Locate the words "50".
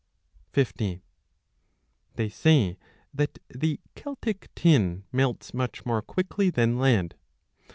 0.53-1.03